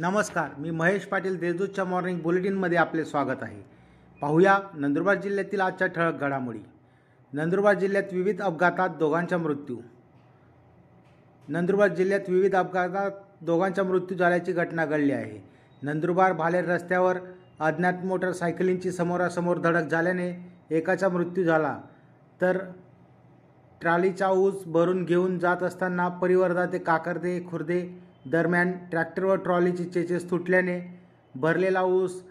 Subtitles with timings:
[0.00, 3.62] नमस्कार मी महेश पाटील देशदूतच्या मॉर्निंग बुलेटिनमध्ये आपले स्वागत आहे.
[4.20, 6.58] पाहूया नंदुरबार जिल्ह्यातील आजच्या ठळक घडामोडी.
[7.32, 9.76] नंदुरबार जिल्ह्यात विविध अपघातात दोघांचा मृत्यू.
[11.48, 15.44] नंदुरबार जिल्ह्यात विविध अपघातात दोघांचा मृत्यू झाल्याची घटना घडली आहे.
[15.82, 17.18] नंदुरबार भालेर रस्त्यावर
[17.60, 21.80] अज्ञात मोटरसायकलींची समोरासमोर धडक झाल्याने एकाचा मृत्यू झाला.
[22.40, 22.58] तर
[23.80, 30.30] ट्रॉलीचा ऊस भरून घेऊन जात असताना परिवर्धा ते काकर्दे खुर्दे दरम्यान ट्रॅक्टर व ट्रॉलीची चेचेस
[30.30, 30.80] तुटल्याने
[31.34, 32.22] भरलेला ऊस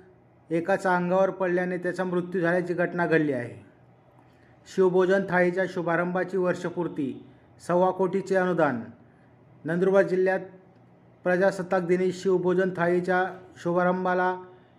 [0.50, 3.54] एकाचा अंगावर पडल्याने त्याचा मृत्यू झाल्याची घटना घडली आहे.
[4.76, 7.26] शिवभोजन थाळीच्या शुभारंभाची वर्षपूर्ती
[7.68, 8.82] सव्वा कोटीचे अनुदान.
[9.66, 10.40] नंदुरबार जिल्ह्यात
[11.24, 13.26] प्रजासत्ताक दिनी शिवभोजन थाळीच्या
[13.64, 14.36] शुभारंभाला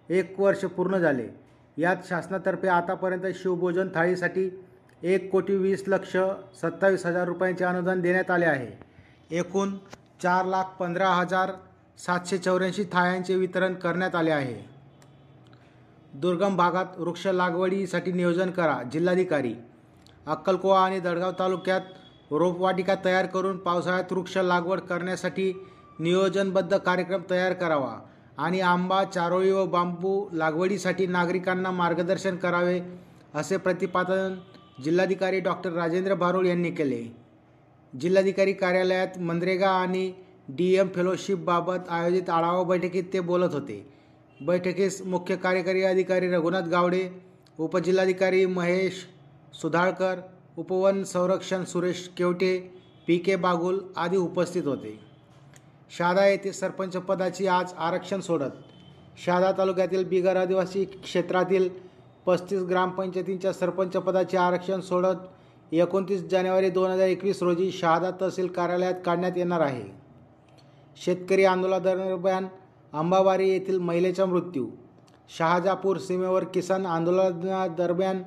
[0.09, 1.29] एक वर्ष पूर्ण झाले.
[1.77, 4.49] यात शासनातर्फे आतापर्यंत शिवभोजन थाळीसाठी
[5.03, 6.17] एक कोटी वीस लक्ष
[6.63, 8.71] सत्तावीस हजार रुपयांचे अनुदान देण्यात आले आहे.
[9.37, 9.77] एकूण
[10.23, 11.51] चार लाख पंधरा हजार
[11.99, 14.55] सातशे चौऱ्याऐंशी थाळ्यांचे वितरण करण्यात आले आहे.
[16.15, 19.55] दुर्गम भागात वृक्ष लागवडीसाठी नियोजन करा जिल्हाधिकारी.
[20.27, 21.81] अक्कलकोवा आणि दडगाव तालुक्यात
[22.31, 25.53] रोपवाटिका तयार करून पावसाळ्यात वृक्ष लागवड करण्यासाठी
[25.99, 27.97] नियोजनबद्ध कार्यक्रम तयार करावा
[28.39, 32.81] आणि आंबा चारोळी व बांबू लागवडीसाठी नागरिकांना मार्गदर्शन करावे
[33.35, 34.35] असे प्रतिपादन
[34.85, 37.20] जिल्हाधिकारी डॉक्टर राजेंद्र भारुड यांनी केले.
[37.93, 40.11] जिल्हाधिकारी कार्यालयात मनरेगा आणि
[40.49, 43.85] डी एम फेलोशिपबाबत आयोजित आढावा बैठकीत ते बोलत होते.
[44.41, 47.09] बैठकीस मुख्य कार्यकारी अधिकारी रघुनाथ गावडे
[47.59, 49.05] उपजिल्हाधिकारी महेश
[49.63, 50.21] सुधाळकर
[50.59, 52.59] उपवन संरक्षण सुरेश केवटे
[53.07, 54.99] पी के बागुल आदी उपस्थित होते.
[55.91, 58.51] शहादा येथे सरपंच पदाची आज आरक्षण सोडत
[59.25, 61.69] शहादा तालुक्यातील बिगर आदिवासी क्षेत्रातील
[62.27, 65.27] पस्तीस ग्रामपंचायतींच्या सरपंच पदाचे आरक्षण सोडत
[65.73, 69.85] एकोणतीस जानेवारी दोन हजार एकवीस रोजी शहादा तहसील कार्यालयात काढण्यात येणार आहे.
[70.97, 72.47] शेतकरी आंदोलनादरम्यान
[72.93, 74.67] अंबाबारी येथील महिलेचा मृत्यू.
[75.39, 78.23] शहाजापूर सीमेवर किसान आंदोलनादरम्यान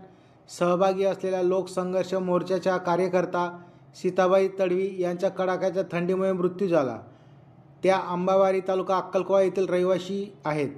[0.50, 3.60] सहभागी असलेल्या लोकसंघर्ष मोर्चाच्या कार्यकर्ता
[3.96, 6.98] सीताबाई तडवी यांच्या कडाक्याच्या थंडीमुळे मृत्यू झाला.
[7.84, 10.70] त्या अंबाबारी तालुका अक्कलकोवा येथील रहिवासी आहेत.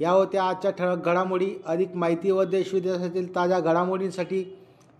[0.00, 1.54] या होत्या आजच्या ठळक घडामोडी.
[1.66, 4.44] अधिक माहिती व देशविदेशातील ताज्या घडामोडींसाठी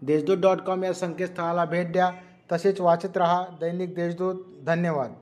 [0.03, 2.11] देशदूत डॉट कॉम या संकेतस्थळाला भेट द्या.
[2.53, 4.35] तसेच वाचत रहा दैनिक देशदूत.
[4.67, 5.13] धन्यवाद.